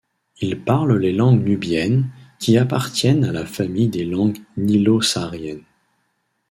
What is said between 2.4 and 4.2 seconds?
appartiennent à la famille des